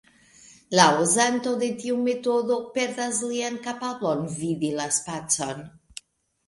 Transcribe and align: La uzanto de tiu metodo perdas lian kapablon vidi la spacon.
La 0.77 0.85
uzanto 1.01 1.51
de 1.63 1.69
tiu 1.83 1.99
metodo 2.07 2.57
perdas 2.79 3.21
lian 3.35 3.61
kapablon 3.69 4.27
vidi 4.43 4.75
la 4.81 4.91
spacon. 5.01 5.63